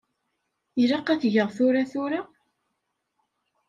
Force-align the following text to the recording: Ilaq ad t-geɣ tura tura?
Ilaq 0.81 1.07
ad 1.09 1.19
t-geɣ 1.21 1.49
tura 1.55 1.83
tura? 1.91 2.21